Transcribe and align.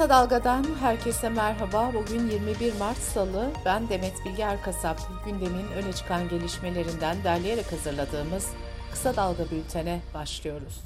Kısa 0.00 0.10
Dalga'dan 0.10 0.64
herkese 0.80 1.28
merhaba. 1.28 1.92
Bugün 1.94 2.30
21 2.30 2.78
Mart 2.78 2.96
Salı. 2.96 3.50
Ben 3.64 3.88
Demet 3.88 4.12
Bilge 4.24 4.42
Erkasap. 4.42 4.98
Gündemin 5.24 5.66
öne 5.76 5.92
çıkan 5.92 6.28
gelişmelerinden 6.28 7.16
derleyerek 7.24 7.72
hazırladığımız 7.72 8.48
Kısa 8.90 9.16
Dalga 9.16 9.50
bültene 9.50 10.00
başlıyoruz. 10.14 10.80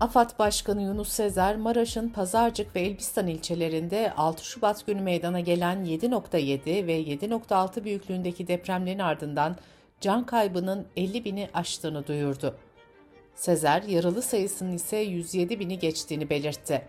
AFAD 0.00 0.38
Başkanı 0.38 0.82
Yunus 0.82 1.08
Sezer, 1.08 1.56
Maraş'ın 1.56 2.08
Pazarcık 2.08 2.76
ve 2.76 2.80
Elbistan 2.80 3.26
ilçelerinde 3.26 4.12
6 4.16 4.44
Şubat 4.44 4.86
günü 4.86 5.00
meydana 5.00 5.40
gelen 5.40 5.84
7.7 5.84 6.86
ve 6.86 7.02
7.6 7.02 7.84
büyüklüğündeki 7.84 8.48
depremlerin 8.48 8.98
ardından 8.98 9.56
can 10.00 10.26
kaybının 10.26 10.86
50 10.96 11.24
bini 11.24 11.48
aştığını 11.54 12.06
duyurdu. 12.06 12.56
Sezer, 13.34 13.82
yaralı 13.82 14.22
sayısının 14.22 14.72
ise 14.72 14.96
107 14.96 15.60
bini 15.60 15.78
geçtiğini 15.78 16.30
belirtti. 16.30 16.82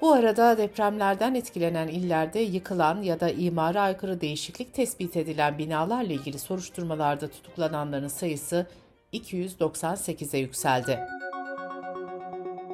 Bu 0.00 0.12
arada 0.12 0.58
depremlerden 0.58 1.34
etkilenen 1.34 1.88
illerde 1.88 2.40
yıkılan 2.40 3.02
ya 3.02 3.20
da 3.20 3.30
imara 3.30 3.80
aykırı 3.82 4.20
değişiklik 4.20 4.74
tespit 4.74 5.16
edilen 5.16 5.58
binalarla 5.58 6.12
ilgili 6.12 6.38
soruşturmalarda 6.38 7.28
tutuklananların 7.28 8.08
sayısı 8.08 8.66
298'e 9.12 10.38
yükseldi. 10.38 10.98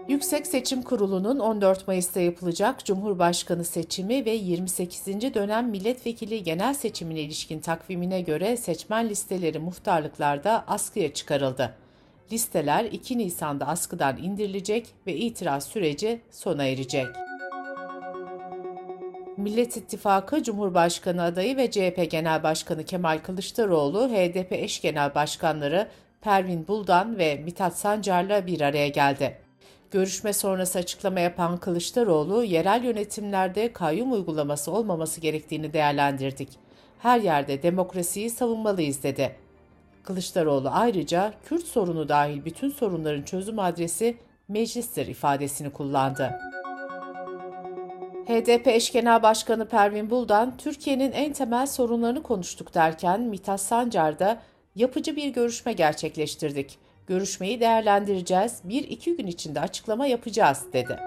Yüksek 0.08 0.46
Seçim 0.46 0.82
Kurulu'nun 0.82 1.38
14 1.38 1.88
Mayıs'ta 1.88 2.20
yapılacak 2.20 2.84
Cumhurbaşkanı 2.84 3.64
seçimi 3.64 4.24
ve 4.24 4.30
28. 4.30 5.06
dönem 5.34 5.68
milletvekili 5.68 6.42
genel 6.42 6.74
seçimine 6.74 7.20
ilişkin 7.20 7.60
takvimine 7.60 8.20
göre 8.20 8.56
seçmen 8.56 9.08
listeleri 9.08 9.58
muhtarlıklarda 9.58 10.64
askıya 10.66 11.14
çıkarıldı. 11.14 11.74
Listeler 12.32 12.84
2 12.84 13.18
Nisan'da 13.18 13.66
askıdan 13.66 14.16
indirilecek 14.16 14.86
ve 15.06 15.16
itiraz 15.16 15.64
süreci 15.64 16.20
sona 16.30 16.64
erecek. 16.64 17.06
Millet 19.36 19.76
İttifakı 19.76 20.42
Cumhurbaşkanı 20.42 21.22
adayı 21.22 21.56
ve 21.56 21.70
CHP 21.70 22.10
Genel 22.10 22.42
Başkanı 22.42 22.84
Kemal 22.84 23.18
Kılıçdaroğlu, 23.18 24.08
HDP 24.08 24.52
eş 24.52 24.80
genel 24.80 25.14
başkanları 25.14 25.88
Pervin 26.20 26.68
Buldan 26.68 27.18
ve 27.18 27.36
Mithat 27.44 27.78
Sancar'la 27.78 28.46
bir 28.46 28.60
araya 28.60 28.88
geldi. 28.88 29.38
Görüşme 29.90 30.32
sonrası 30.32 30.78
açıklama 30.78 31.20
yapan 31.20 31.56
Kılıçdaroğlu, 31.56 32.44
yerel 32.44 32.84
yönetimlerde 32.84 33.72
kayyum 33.72 34.12
uygulaması 34.12 34.70
olmaması 34.70 35.20
gerektiğini 35.20 35.72
değerlendirdik. 35.72 36.48
Her 36.98 37.20
yerde 37.20 37.62
demokrasiyi 37.62 38.30
savunmalıyız 38.30 39.02
dedi. 39.02 39.36
Kılıçdaroğlu 40.02 40.68
ayrıca 40.72 41.34
Kürt 41.44 41.64
sorunu 41.64 42.08
dahil 42.08 42.44
bütün 42.44 42.70
sorunların 42.70 43.22
çözüm 43.22 43.58
adresi 43.58 44.16
meclistir 44.48 45.06
ifadesini 45.06 45.70
kullandı. 45.70 46.40
HDP 48.26 48.66
eş 48.68 48.92
genel 48.92 49.22
başkanı 49.22 49.68
Pervin 49.68 50.10
Buldan, 50.10 50.56
Türkiye'nin 50.56 51.12
en 51.12 51.32
temel 51.32 51.66
sorunlarını 51.66 52.22
konuştuk 52.22 52.74
derken 52.74 53.20
Mithat 53.20 53.60
Sancar 53.60 54.18
da 54.18 54.42
yapıcı 54.74 55.16
bir 55.16 55.28
görüşme 55.28 55.72
gerçekleştirdik. 55.72 56.78
Görüşmeyi 57.06 57.60
değerlendireceğiz, 57.60 58.60
bir 58.64 58.84
iki 58.84 59.16
gün 59.16 59.26
içinde 59.26 59.60
açıklama 59.60 60.06
yapacağız 60.06 60.66
dedi. 60.72 60.98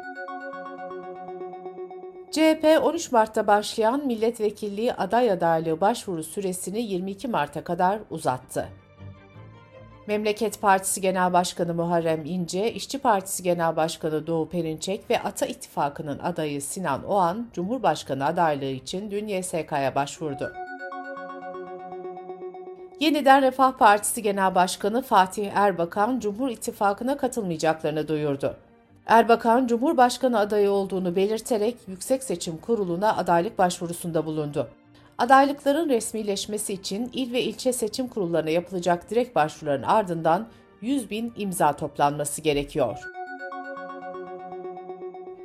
CHP 2.31 2.79
13 2.83 3.11
Mart'ta 3.11 3.47
başlayan 3.47 4.05
milletvekilliği 4.05 4.93
aday 4.93 5.31
adaylığı 5.31 5.81
başvuru 5.81 6.23
süresini 6.23 6.81
22 6.81 7.27
Mart'a 7.27 7.63
kadar 7.63 7.99
uzattı. 8.09 8.69
Memleket 10.09 10.61
Partisi 10.61 11.01
Genel 11.01 11.33
Başkanı 11.33 11.73
Muharrem 11.73 12.25
İnce, 12.25 12.73
İşçi 12.73 12.97
Partisi 12.97 13.43
Genel 13.43 13.75
Başkanı 13.75 14.27
Doğu 14.27 14.49
Perinçek 14.49 15.09
ve 15.09 15.23
Ata 15.23 15.45
İttifakı'nın 15.45 16.19
adayı 16.19 16.61
Sinan 16.61 17.03
Oğan, 17.03 17.47
Cumhurbaşkanı 17.53 18.25
adaylığı 18.25 18.65
için 18.65 19.11
dün 19.11 19.27
YSK'ya 19.27 19.95
başvurdu. 19.95 20.53
Yeniden 22.99 23.41
Refah 23.41 23.71
Partisi 23.71 24.21
Genel 24.21 24.55
Başkanı 24.55 25.01
Fatih 25.01 25.51
Erbakan, 25.53 26.19
Cumhur 26.19 26.49
İttifakı'na 26.49 27.17
katılmayacaklarını 27.17 28.07
duyurdu. 28.07 28.55
Erbakan, 29.05 29.67
Cumhurbaşkanı 29.67 30.39
adayı 30.39 30.71
olduğunu 30.71 31.15
belirterek 31.15 31.77
Yüksek 31.87 32.23
Seçim 32.23 32.57
Kurulu'na 32.57 33.17
adaylık 33.17 33.57
başvurusunda 33.57 34.25
bulundu. 34.25 34.69
Adaylıkların 35.19 35.89
resmileşmesi 35.89 36.73
için 36.73 37.09
il 37.13 37.33
ve 37.33 37.41
ilçe 37.41 37.73
seçim 37.73 38.07
kurullarına 38.07 38.49
yapılacak 38.49 39.09
direkt 39.09 39.35
başvuruların 39.35 39.83
ardından 39.83 40.47
100 40.81 41.09
bin 41.09 41.33
imza 41.37 41.75
toplanması 41.75 42.41
gerekiyor. 42.41 42.99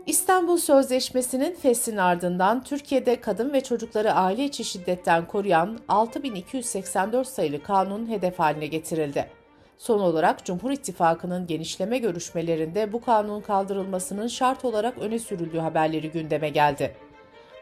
İstanbul 0.06 0.56
Sözleşmesi'nin 0.56 1.54
feslin 1.54 1.96
ardından 1.96 2.64
Türkiye'de 2.64 3.20
kadın 3.20 3.52
ve 3.52 3.60
çocukları 3.60 4.12
aile 4.12 4.44
içi 4.44 4.64
şiddetten 4.64 5.26
koruyan 5.26 5.78
6284 5.88 7.28
sayılı 7.28 7.62
kanun 7.62 8.10
hedef 8.10 8.38
haline 8.38 8.66
getirildi. 8.66 9.30
Son 9.78 10.00
olarak 10.00 10.44
Cumhur 10.44 10.70
İttifakı'nın 10.70 11.46
genişleme 11.46 11.98
görüşmelerinde 11.98 12.92
bu 12.92 13.00
kanunun 13.00 13.40
kaldırılmasının 13.40 14.28
şart 14.28 14.64
olarak 14.64 14.98
öne 14.98 15.18
sürüldüğü 15.18 15.58
haberleri 15.58 16.10
gündeme 16.10 16.48
geldi. 16.48 16.94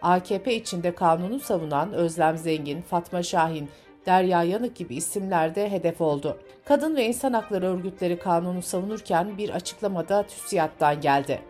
AKP 0.03 0.55
içinde 0.55 0.95
kanunu 0.95 1.41
savunan 1.41 1.93
Özlem 1.93 2.39
Zengin, 2.39 2.83
Fatma 2.83 3.23
Şahin, 3.23 3.69
Derya 4.07 4.43
Yanık 4.43 4.77
gibi 4.77 4.95
isimler 4.95 5.55
de 5.55 5.71
hedef 5.71 6.01
oldu. 6.01 6.39
Kadın 6.65 6.97
ve 6.97 7.07
insan 7.07 7.33
hakları 7.33 7.67
örgütleri 7.67 8.19
kanunu 8.19 8.63
savunurken 8.63 9.39
bir 9.39 9.51
açıklamada 9.51 10.23
TÜSİAD'dan 10.23 11.01
geldi. 11.01 11.41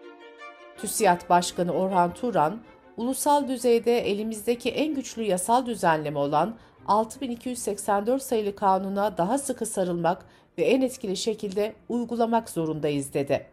TÜSİAD 0.78 1.28
Başkanı 1.28 1.72
Orhan 1.72 2.14
Turan, 2.14 2.60
ulusal 2.96 3.48
düzeyde 3.48 4.10
elimizdeki 4.10 4.70
en 4.70 4.94
güçlü 4.94 5.22
yasal 5.22 5.66
düzenleme 5.66 6.18
olan 6.18 6.54
6284 6.86 8.22
sayılı 8.22 8.56
kanuna 8.56 9.18
daha 9.18 9.38
sıkı 9.38 9.66
sarılmak 9.66 10.26
ve 10.58 10.62
en 10.62 10.80
etkili 10.80 11.16
şekilde 11.16 11.74
uygulamak 11.88 12.50
zorundayız 12.50 13.14
dedi. 13.14 13.46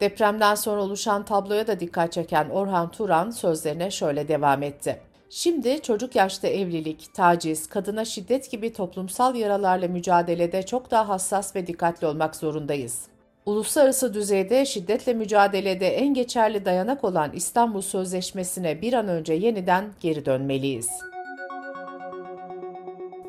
Depremden 0.00 0.54
sonra 0.54 0.82
oluşan 0.82 1.24
tabloya 1.24 1.66
da 1.66 1.80
dikkat 1.80 2.12
çeken 2.12 2.48
Orhan 2.50 2.90
Turan 2.90 3.30
sözlerine 3.30 3.90
şöyle 3.90 4.28
devam 4.28 4.62
etti. 4.62 5.00
Şimdi 5.30 5.82
çocuk 5.82 6.16
yaşta 6.16 6.48
evlilik, 6.48 7.14
taciz, 7.14 7.66
kadına 7.66 8.04
şiddet 8.04 8.50
gibi 8.50 8.72
toplumsal 8.72 9.34
yaralarla 9.34 9.88
mücadelede 9.88 10.62
çok 10.62 10.90
daha 10.90 11.08
hassas 11.08 11.56
ve 11.56 11.66
dikkatli 11.66 12.06
olmak 12.06 12.36
zorundayız. 12.36 13.06
Uluslararası 13.46 14.14
düzeyde 14.14 14.64
şiddetle 14.66 15.14
mücadelede 15.14 15.88
en 15.88 16.14
geçerli 16.14 16.64
dayanak 16.64 17.04
olan 17.04 17.32
İstanbul 17.32 17.80
Sözleşmesi'ne 17.80 18.82
bir 18.82 18.92
an 18.92 19.08
önce 19.08 19.32
yeniden 19.32 19.84
geri 20.00 20.26
dönmeliyiz. 20.26 20.88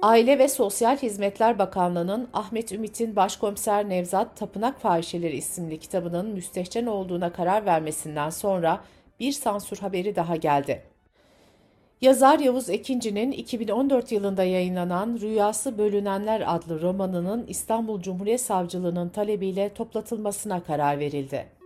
Aile 0.04 0.40
ve 0.40 0.48
Sosyal 0.48 0.98
Hizmetler 0.98 1.60
Bakanlığı'nın 1.60 2.28
Ahmet 2.34 2.72
Ümit'in 2.72 3.16
Başkomiser 3.16 3.90
Nevzat 3.90 4.38
Tapınak 4.38 4.82
Fahişeleri 4.82 5.36
isimli 5.36 5.80
kitabının 5.80 6.26
müstehcen 6.30 6.86
olduğuna 6.86 7.34
karar 7.34 7.66
vermesinden 7.66 8.30
sonra 8.30 8.82
bir 9.20 9.32
sansür 9.32 9.78
haberi 9.78 10.16
daha 10.16 10.36
geldi. 10.36 10.84
Yazar 12.02 12.40
Yavuz 12.40 12.70
Ekinci'nin 12.70 13.32
2014 13.32 14.12
yılında 14.12 14.44
yayınlanan 14.44 15.18
Rüyası 15.22 15.78
Bölünenler 15.78 16.56
adlı 16.56 16.82
romanının 16.82 17.46
İstanbul 17.48 18.02
Cumhuriyet 18.02 18.42
Savcılığı'nın 18.42 19.10
talebiyle 19.10 19.74
toplatılmasına 19.74 20.64
karar 20.64 21.00
verildi. 21.00 21.63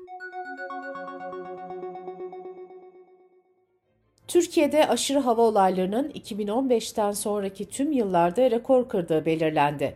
Türkiye'de 4.27 4.87
aşırı 4.87 5.19
hava 5.19 5.41
olaylarının 5.41 6.09
2015'ten 6.09 7.11
sonraki 7.11 7.69
tüm 7.69 7.91
yıllarda 7.91 8.51
rekor 8.51 8.89
kırdığı 8.89 9.25
belirlendi. 9.25 9.95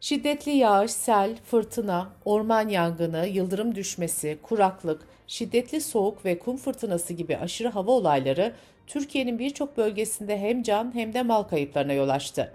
Şiddetli 0.00 0.50
yağış, 0.50 0.90
sel, 0.90 1.36
fırtına, 1.44 2.08
orman 2.24 2.68
yangını, 2.68 3.26
yıldırım 3.26 3.74
düşmesi, 3.74 4.38
kuraklık, 4.42 5.02
şiddetli 5.26 5.80
soğuk 5.80 6.24
ve 6.24 6.38
kum 6.38 6.56
fırtınası 6.56 7.12
gibi 7.12 7.36
aşırı 7.36 7.68
hava 7.68 7.90
olayları 7.90 8.52
Türkiye'nin 8.86 9.38
birçok 9.38 9.76
bölgesinde 9.76 10.38
hem 10.38 10.62
can 10.62 10.94
hem 10.94 11.14
de 11.14 11.22
mal 11.22 11.42
kayıplarına 11.42 11.92
yol 11.92 12.08
açtı. 12.08 12.52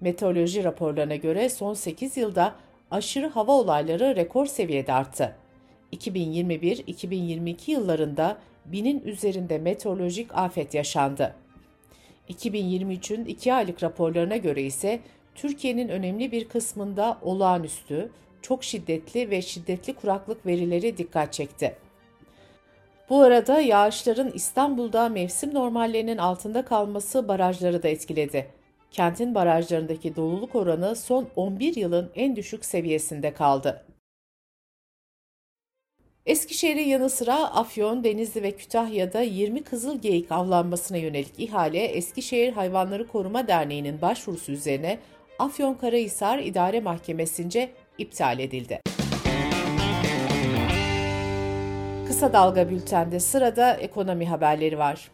Meteoroloji 0.00 0.64
raporlarına 0.64 1.16
göre 1.16 1.48
son 1.48 1.74
8 1.74 2.16
yılda 2.16 2.54
aşırı 2.90 3.26
hava 3.26 3.52
olayları 3.52 4.16
rekor 4.16 4.46
seviyede 4.46 4.92
arttı. 4.92 5.36
2021-2022 5.92 7.70
yıllarında 7.70 8.38
binin 8.72 9.00
üzerinde 9.00 9.58
meteorolojik 9.58 10.34
afet 10.34 10.74
yaşandı. 10.74 11.34
2023'ün 12.28 13.24
2 13.24 13.54
aylık 13.54 13.82
raporlarına 13.82 14.36
göre 14.36 14.62
ise 14.62 15.00
Türkiye'nin 15.34 15.88
önemli 15.88 16.32
bir 16.32 16.48
kısmında 16.48 17.18
olağanüstü, 17.22 18.10
çok 18.42 18.64
şiddetli 18.64 19.30
ve 19.30 19.42
şiddetli 19.42 19.94
kuraklık 19.94 20.46
verileri 20.46 20.98
dikkat 20.98 21.32
çekti. 21.32 21.76
Bu 23.10 23.22
arada 23.22 23.60
yağışların 23.60 24.30
İstanbul'da 24.34 25.08
mevsim 25.08 25.54
normallerinin 25.54 26.18
altında 26.18 26.64
kalması 26.64 27.28
barajları 27.28 27.82
da 27.82 27.88
etkiledi. 27.88 28.46
Kentin 28.90 29.34
barajlarındaki 29.34 30.16
doluluk 30.16 30.54
oranı 30.54 30.96
son 30.96 31.28
11 31.36 31.76
yılın 31.76 32.10
en 32.14 32.36
düşük 32.36 32.64
seviyesinde 32.64 33.34
kaldı. 33.34 33.84
Eskişehir'in 36.26 36.88
yanı 36.88 37.10
sıra 37.10 37.34
Afyon, 37.34 38.04
Denizli 38.04 38.42
ve 38.42 38.50
Kütahya'da 38.50 39.20
20 39.20 39.62
kızıl 39.62 40.00
geyik 40.00 40.32
avlanmasına 40.32 40.98
yönelik 40.98 41.32
ihale 41.38 41.84
Eskişehir 41.84 42.52
Hayvanları 42.52 43.08
Koruma 43.08 43.48
Derneği'nin 43.48 44.00
başvurusu 44.00 44.52
üzerine 44.52 44.98
Afyonkarahisar 45.38 46.38
İdare 46.38 46.80
Mahkemesi'nce 46.80 47.70
iptal 47.98 48.38
edildi. 48.38 48.80
Kısa 52.06 52.32
Dalga 52.32 52.70
Bülten'de 52.70 53.20
sırada 53.20 53.74
ekonomi 53.74 54.28
haberleri 54.28 54.78
var. 54.78 55.10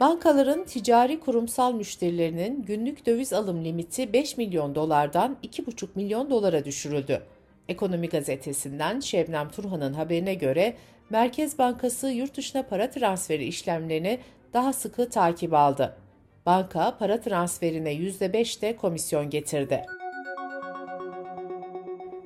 Bankaların 0.00 0.64
ticari 0.64 1.20
kurumsal 1.20 1.72
müşterilerinin 1.72 2.62
günlük 2.62 3.06
döviz 3.06 3.32
alım 3.32 3.64
limiti 3.64 4.12
5 4.12 4.36
milyon 4.36 4.74
dolardan 4.74 5.36
2,5 5.42 5.88
milyon 5.94 6.30
dolara 6.30 6.64
düşürüldü. 6.64 7.22
Ekonomi 7.68 8.08
gazetesinden 8.08 9.00
Şebnem 9.00 9.48
Turhan'ın 9.48 9.92
haberine 9.92 10.34
göre 10.34 10.76
Merkez 11.10 11.58
Bankası 11.58 12.08
yurt 12.08 12.36
dışına 12.36 12.62
para 12.62 12.90
transferi 12.90 13.44
işlemlerini 13.44 14.18
daha 14.52 14.72
sıkı 14.72 15.10
takip 15.10 15.54
aldı. 15.54 15.96
Banka 16.46 16.96
para 16.98 17.20
transferine 17.20 17.92
%5 17.94 18.62
de 18.62 18.76
komisyon 18.76 19.30
getirdi. 19.30 19.86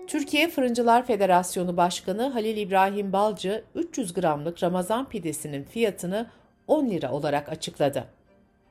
Türkiye 0.07 0.49
Fırıncılar 0.49 1.07
Federasyonu 1.07 1.77
Başkanı 1.77 2.29
Halil 2.29 2.57
İbrahim 2.57 3.13
Balcı 3.13 3.65
300 3.75 4.15
gramlık 4.15 4.63
Ramazan 4.63 5.09
pidesinin 5.09 5.65
fiyatını 5.65 6.27
10 6.67 6.91
lira 6.91 7.13
olarak 7.13 7.49
açıkladı. 7.49 8.05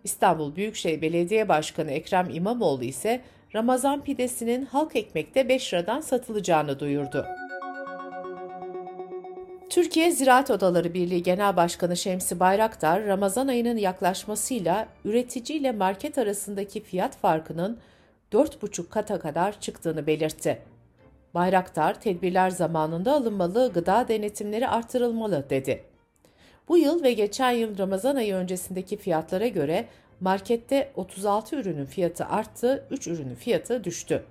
İstanbul 0.03 0.55
Büyükşehir 0.55 1.01
Belediye 1.01 1.49
Başkanı 1.49 1.91
Ekrem 1.91 2.29
İmamoğlu 2.29 2.83
ise 2.83 3.21
Ramazan 3.55 4.03
pidesinin 4.03 4.65
halk 4.65 4.95
ekmekte 4.95 5.49
5 5.49 5.73
liradan 5.73 6.01
satılacağını 6.01 6.79
duyurdu. 6.79 7.25
Türkiye 9.69 10.11
Ziraat 10.11 10.51
Odaları 10.51 10.93
Birliği 10.93 11.23
Genel 11.23 11.55
Başkanı 11.55 11.97
Şemsi 11.97 12.39
Bayraktar, 12.39 13.05
Ramazan 13.05 13.47
ayının 13.47 13.77
yaklaşmasıyla 13.77 14.87
üretici 15.05 15.59
ile 15.59 15.71
market 15.71 16.17
arasındaki 16.17 16.83
fiyat 16.83 17.17
farkının 17.17 17.79
4,5 18.31 18.89
kata 18.89 19.19
kadar 19.19 19.59
çıktığını 19.59 20.07
belirtti. 20.07 20.61
Bayraktar, 21.33 22.01
tedbirler 22.01 22.49
zamanında 22.49 23.13
alınmalı, 23.13 23.73
gıda 23.73 24.07
denetimleri 24.07 24.67
artırılmalı 24.67 25.49
dedi. 25.49 25.83
Bu 26.67 26.77
yıl 26.77 27.03
ve 27.03 27.13
geçen 27.13 27.51
yıl 27.51 27.77
Ramazan 27.77 28.15
ayı 28.15 28.35
öncesindeki 28.35 28.97
fiyatlara 28.97 29.47
göre 29.47 29.85
markette 30.21 30.91
36 30.95 31.55
ürünün 31.55 31.85
fiyatı 31.85 32.25
arttı, 32.25 32.87
3 32.91 33.07
ürünün 33.07 33.35
fiyatı 33.35 33.83
düştü. 33.83 34.23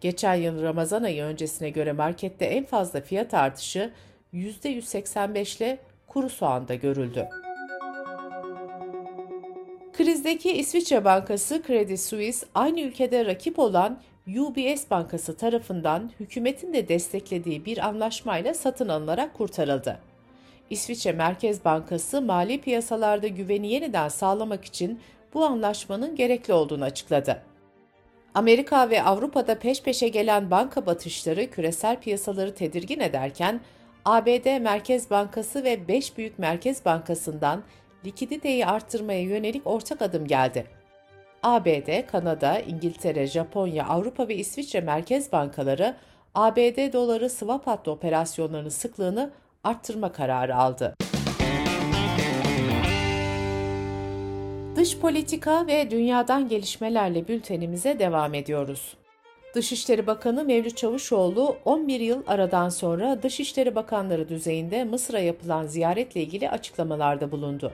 Geçen 0.00 0.34
yıl 0.34 0.62
Ramazan 0.62 1.02
ayı 1.02 1.22
öncesine 1.22 1.70
göre 1.70 1.92
markette 1.92 2.44
en 2.44 2.64
fazla 2.64 3.00
fiyat 3.00 3.34
artışı 3.34 3.92
%185 4.34 5.56
ile 5.56 5.78
kuru 6.06 6.30
soğanda 6.30 6.74
görüldü. 6.74 7.28
Krizdeki 9.92 10.52
İsviçre 10.52 11.04
Bankası 11.04 11.62
Credit 11.66 12.00
Suisse 12.00 12.46
aynı 12.54 12.80
ülkede 12.80 13.26
rakip 13.26 13.58
olan 13.58 14.00
UBS 14.26 14.90
Bankası 14.90 15.36
tarafından 15.36 16.10
hükümetin 16.20 16.72
de 16.72 16.88
desteklediği 16.88 17.64
bir 17.64 17.78
anlaşmayla 17.78 18.54
satın 18.54 18.88
alınarak 18.88 19.34
kurtarıldı. 19.34 19.98
İsviçre 20.70 21.12
Merkez 21.12 21.64
Bankası 21.64 22.22
mali 22.22 22.60
piyasalarda 22.60 23.28
güveni 23.28 23.72
yeniden 23.72 24.08
sağlamak 24.08 24.64
için 24.64 25.00
bu 25.34 25.44
anlaşmanın 25.44 26.16
gerekli 26.16 26.52
olduğunu 26.52 26.84
açıkladı. 26.84 27.42
Amerika 28.34 28.90
ve 28.90 29.02
Avrupa'da 29.02 29.58
peş 29.58 29.82
peşe 29.82 30.08
gelen 30.08 30.50
banka 30.50 30.86
batışları 30.86 31.50
küresel 31.50 32.00
piyasaları 32.00 32.54
tedirgin 32.54 33.00
ederken 33.00 33.60
ABD 34.04 34.60
Merkez 34.60 35.10
Bankası 35.10 35.64
ve 35.64 35.88
5 35.88 36.16
büyük 36.18 36.38
merkez 36.38 36.84
bankasından 36.84 37.62
likiditeyi 38.04 38.66
arttırmaya 38.66 39.22
yönelik 39.22 39.66
ortak 39.66 40.02
adım 40.02 40.26
geldi. 40.26 40.66
ABD, 41.42 42.06
Kanada, 42.06 42.58
İngiltere, 42.58 43.26
Japonya, 43.26 43.86
Avrupa 43.86 44.28
ve 44.28 44.34
İsviçre 44.34 44.80
merkez 44.80 45.32
bankaları 45.32 45.96
ABD 46.34 46.92
doları 46.92 47.30
swap 47.30 47.66
hattı 47.66 47.90
operasyonlarının 47.90 48.68
sıklığını 48.68 49.30
arttırma 49.64 50.12
kararı 50.12 50.56
aldı. 50.56 50.94
Dış 54.82 54.98
politika 54.98 55.66
ve 55.66 55.90
dünyadan 55.90 56.48
gelişmelerle 56.48 57.28
bültenimize 57.28 57.98
devam 57.98 58.34
ediyoruz. 58.34 58.96
Dışişleri 59.54 60.06
Bakanı 60.06 60.44
Mevlüt 60.44 60.76
Çavuşoğlu 60.76 61.56
11 61.64 62.00
yıl 62.00 62.22
aradan 62.26 62.68
sonra 62.68 63.22
Dışişleri 63.22 63.74
Bakanları 63.74 64.28
düzeyinde 64.28 64.84
Mısır'a 64.84 65.18
yapılan 65.18 65.66
ziyaretle 65.66 66.22
ilgili 66.22 66.50
açıklamalarda 66.50 67.30
bulundu. 67.30 67.72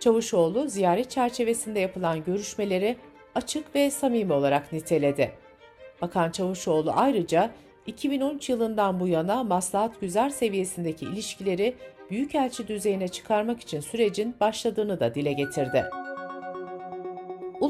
Çavuşoğlu 0.00 0.68
ziyaret 0.68 1.10
çerçevesinde 1.10 1.80
yapılan 1.80 2.24
görüşmeleri 2.24 2.96
açık 3.34 3.74
ve 3.74 3.90
samimi 3.90 4.32
olarak 4.32 4.72
niteledi. 4.72 5.32
Bakan 6.02 6.30
Çavuşoğlu 6.30 6.92
ayrıca 6.94 7.50
2013 7.86 8.48
yılından 8.48 9.00
bu 9.00 9.08
yana 9.08 9.44
maslahat 9.44 10.00
güzel 10.00 10.30
seviyesindeki 10.30 11.04
ilişkileri 11.04 11.74
büyükelçi 12.10 12.68
düzeyine 12.68 13.08
çıkarmak 13.08 13.60
için 13.60 13.80
sürecin 13.80 14.34
başladığını 14.40 15.00
da 15.00 15.14
dile 15.14 15.32
getirdi. 15.32 15.84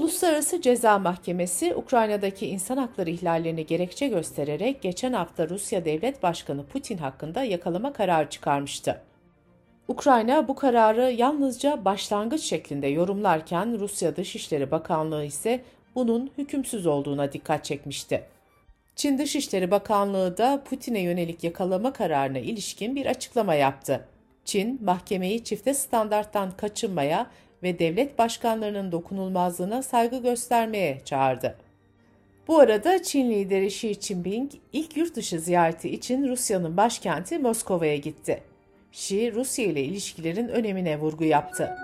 Uluslararası 0.08 0.60
Ceza 0.60 0.98
Mahkemesi 0.98 1.74
Ukrayna'daki 1.74 2.46
insan 2.46 2.76
hakları 2.76 3.10
ihlallerini 3.10 3.66
gerekçe 3.66 4.08
göstererek 4.08 4.82
geçen 4.82 5.12
hafta 5.12 5.48
Rusya 5.48 5.84
Devlet 5.84 6.22
Başkanı 6.22 6.66
Putin 6.66 6.98
hakkında 6.98 7.42
yakalama 7.44 7.92
kararı 7.92 8.30
çıkarmıştı. 8.30 9.02
Ukrayna 9.88 10.48
bu 10.48 10.54
kararı 10.54 11.10
yalnızca 11.10 11.84
başlangıç 11.84 12.42
şeklinde 12.42 12.86
yorumlarken 12.86 13.78
Rusya 13.78 14.16
Dışişleri 14.16 14.70
Bakanlığı 14.70 15.24
ise 15.24 15.60
bunun 15.94 16.30
hükümsüz 16.38 16.86
olduğuna 16.86 17.32
dikkat 17.32 17.64
çekmişti. 17.64 18.24
Çin 18.96 19.18
Dışişleri 19.18 19.70
Bakanlığı 19.70 20.38
da 20.38 20.62
Putin'e 20.64 21.00
yönelik 21.00 21.44
yakalama 21.44 21.92
kararına 21.92 22.38
ilişkin 22.38 22.96
bir 22.96 23.06
açıklama 23.06 23.54
yaptı. 23.54 24.04
Çin, 24.44 24.84
mahkemeyi 24.84 25.44
çifte 25.44 25.74
standarttan 25.74 26.50
kaçınmaya 26.50 27.26
ve 27.62 27.78
devlet 27.78 28.18
başkanlarının 28.18 28.92
dokunulmazlığına 28.92 29.82
saygı 29.82 30.22
göstermeye 30.22 31.00
çağırdı. 31.04 31.58
Bu 32.48 32.58
arada 32.58 33.02
Çin 33.02 33.30
lideri 33.30 33.66
Xi 33.66 33.94
Jinping 33.94 34.52
ilk 34.72 34.96
yurt 34.96 35.16
dışı 35.16 35.40
ziyareti 35.40 35.90
için 35.90 36.28
Rusya'nın 36.28 36.76
başkenti 36.76 37.38
Moskova'ya 37.38 37.96
gitti. 37.96 38.42
Xi, 38.92 39.34
Rusya 39.34 39.64
ile 39.64 39.82
ilişkilerin 39.82 40.48
önemine 40.48 40.98
vurgu 41.00 41.24
yaptı. 41.24 41.76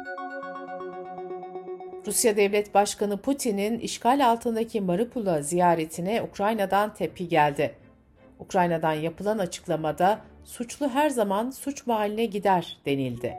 Rusya 2.07 2.37
Devlet 2.37 2.75
Başkanı 2.75 3.17
Putin'in 3.17 3.79
işgal 3.79 4.27
altındaki 4.27 4.81
Mariupol'a 4.81 5.43
ziyaretine 5.43 6.23
Ukrayna'dan 6.23 6.95
tepki 6.95 7.29
geldi. 7.29 7.75
Ukrayna'dan 8.39 8.93
yapılan 8.93 9.39
açıklamada 9.39 10.21
suçlu 10.45 10.89
her 10.89 11.11
zaman 11.11 11.51
suç 11.51 11.87
mahalline 11.87 12.25
gider 12.25 12.79
denildi. 12.87 13.39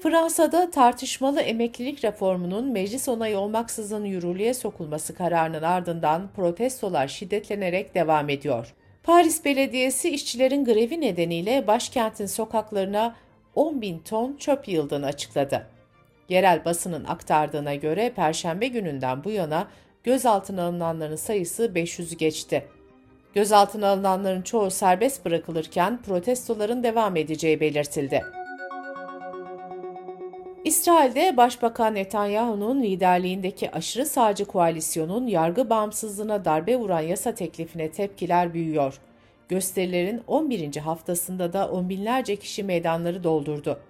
Fransa'da 0.00 0.70
tartışmalı 0.70 1.40
emeklilik 1.40 2.04
reformunun 2.04 2.72
meclis 2.72 3.08
onayı 3.08 3.38
olmaksızın 3.38 4.04
yürürlüğe 4.04 4.54
sokulması 4.54 5.14
kararının 5.14 5.62
ardından 5.62 6.28
protestolar 6.36 7.08
şiddetlenerek 7.08 7.94
devam 7.94 8.28
ediyor. 8.28 8.74
Paris 9.02 9.44
Belediyesi 9.44 10.10
işçilerin 10.10 10.64
grevi 10.64 11.00
nedeniyle 11.00 11.66
başkentin 11.66 12.26
sokaklarına 12.26 13.16
10 13.54 13.80
bin 13.80 13.98
ton 13.98 14.36
çöp 14.36 14.68
yığıldığını 14.68 15.06
açıkladı. 15.06 15.66
Yerel 16.28 16.64
basının 16.64 17.04
aktardığına 17.04 17.74
göre 17.74 18.12
Perşembe 18.16 18.66
gününden 18.66 19.24
bu 19.24 19.30
yana 19.30 19.68
gözaltına 20.04 20.62
alınanların 20.62 21.16
sayısı 21.16 21.64
500'ü 21.64 22.16
geçti. 22.16 22.64
Gözaltına 23.34 23.88
alınanların 23.88 24.42
çoğu 24.42 24.70
serbest 24.70 25.24
bırakılırken 25.24 26.02
protestoların 26.02 26.82
devam 26.82 27.16
edeceği 27.16 27.60
belirtildi. 27.60 28.37
İsrail'de 30.68 31.36
Başbakan 31.36 31.94
Netanyahu'nun 31.94 32.82
liderliğindeki 32.82 33.70
aşırı 33.70 34.06
sağcı 34.06 34.44
koalisyonun 34.44 35.26
yargı 35.26 35.70
bağımsızlığına 35.70 36.44
darbe 36.44 36.76
vuran 36.76 37.00
yasa 37.00 37.34
teklifine 37.34 37.90
tepkiler 37.90 38.54
büyüyor. 38.54 39.00
Gösterilerin 39.48 40.22
11. 40.26 40.76
haftasında 40.76 41.52
da 41.52 41.68
on 41.68 41.88
binlerce 41.88 42.36
kişi 42.36 42.62
meydanları 42.62 43.24
doldurdu. 43.24 43.80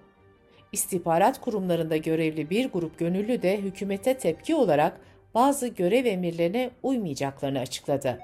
İstihbarat 0.71 1.41
kurumlarında 1.41 1.97
görevli 1.97 2.49
bir 2.49 2.69
grup 2.69 2.99
gönüllü 2.99 3.41
de 3.41 3.57
hükümete 3.57 4.17
tepki 4.17 4.55
olarak 4.55 5.01
bazı 5.35 5.67
görev 5.67 6.05
emirlerine 6.05 6.69
uymayacaklarını 6.83 7.59
açıkladı. 7.59 8.19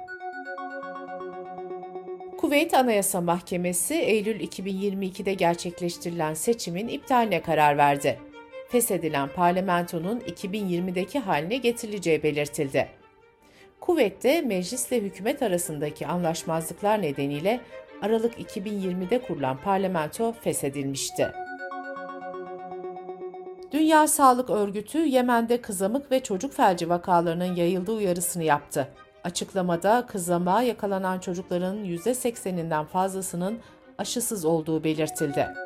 Kuveyt 2.37 2.73
Anayasa 2.73 3.21
Mahkemesi 3.21 3.93
Eylül 3.93 4.39
2022'de 4.39 5.33
gerçekleştirilen 5.33 6.33
seçimin 6.33 6.87
iptaline 6.87 7.41
karar 7.41 7.77
verdi 7.77 8.19
feshedilen 8.75 9.29
parlamentonun 9.35 10.19
2020'deki 10.19 11.19
haline 11.19 11.57
getirileceği 11.57 12.23
belirtildi. 12.23 12.87
Kuvvet'te 13.79 14.41
meclisle 14.41 15.01
hükümet 15.01 15.41
arasındaki 15.41 16.07
anlaşmazlıklar 16.07 17.01
nedeniyle 17.01 17.61
Aralık 18.01 18.39
2020'de 18.39 19.21
kurulan 19.21 19.57
parlamento 19.57 20.31
feshedilmişti. 20.31 21.31
Dünya 23.71 24.07
Sağlık 24.07 24.49
Örgütü 24.49 25.05
Yemen'de 25.05 25.61
kızamık 25.61 26.11
ve 26.11 26.23
çocuk 26.23 26.53
felci 26.53 26.89
vakalarının 26.89 27.55
yayıldığı 27.55 27.93
uyarısını 27.93 28.43
yaptı. 28.43 28.87
Açıklamada 29.23 30.05
kızama 30.07 30.61
yakalanan 30.61 31.19
çocukların 31.19 31.85
%80'inden 31.85 32.85
fazlasının 32.85 33.59
aşısız 33.97 34.45
olduğu 34.45 34.83
belirtildi. 34.83 35.64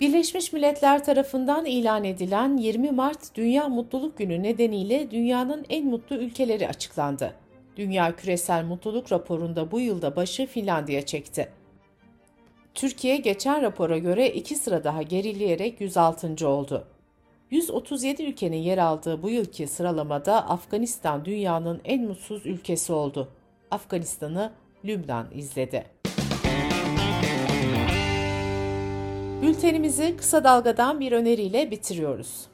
Birleşmiş 0.00 0.52
Milletler 0.52 1.04
tarafından 1.04 1.64
ilan 1.64 2.04
edilen 2.04 2.56
20 2.56 2.90
Mart 2.90 3.34
Dünya 3.34 3.68
Mutluluk 3.68 4.18
Günü 4.18 4.42
nedeniyle 4.42 5.10
dünyanın 5.10 5.66
en 5.70 5.86
mutlu 5.86 6.16
ülkeleri 6.16 6.68
açıklandı. 6.68 7.34
Dünya 7.76 8.16
Küresel 8.16 8.64
Mutluluk 8.64 9.12
raporunda 9.12 9.70
bu 9.70 9.80
yılda 9.80 10.16
başı 10.16 10.46
Finlandiya 10.46 11.06
çekti. 11.06 11.48
Türkiye 12.74 13.16
geçen 13.16 13.62
rapora 13.62 13.98
göre 13.98 14.30
iki 14.30 14.56
sıra 14.56 14.84
daha 14.84 15.02
gerileyerek 15.02 15.80
106. 15.80 16.48
oldu. 16.48 16.86
137 17.50 18.22
ülkenin 18.22 18.56
yer 18.56 18.78
aldığı 18.78 19.22
bu 19.22 19.30
yılki 19.30 19.66
sıralamada 19.66 20.48
Afganistan 20.48 21.24
dünyanın 21.24 21.80
en 21.84 22.04
mutsuz 22.04 22.46
ülkesi 22.46 22.92
oldu. 22.92 23.28
Afganistan'ı 23.70 24.52
Lübnan 24.84 25.26
izledi. 25.34 25.97
Bültenimizi 29.42 30.16
kısa 30.16 30.44
dalgadan 30.44 31.00
bir 31.00 31.12
öneriyle 31.12 31.70
bitiriyoruz. 31.70 32.46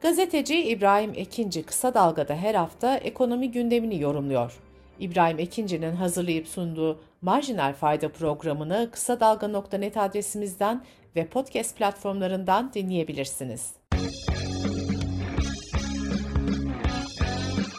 Gazeteci 0.00 0.62
İbrahim 0.62 1.12
Ekinci 1.14 1.62
kısa 1.62 1.94
dalgada 1.94 2.34
her 2.34 2.54
hafta 2.54 2.96
ekonomi 2.96 3.50
gündemini 3.50 4.00
yorumluyor. 4.00 4.52
İbrahim 5.00 5.38
Ekinci'nin 5.38 5.92
hazırlayıp 5.92 6.48
sunduğu 6.48 7.00
Marjinal 7.22 7.72
Fayda 7.72 8.08
programını 8.08 8.88
kısa 8.92 9.20
dalga.net 9.20 9.96
adresimizden 9.96 10.84
ve 11.16 11.26
podcast 11.26 11.76
platformlarından 11.76 12.72
dinleyebilirsiniz. 12.74 13.72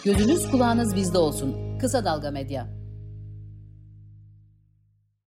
Gözünüz 0.06 0.52
kulağınız 0.52 0.96
bizde 0.96 1.18
olsun. 1.18 1.78
Kısa 1.80 2.06
Dalga 2.06 2.32
Medya. 2.32 2.83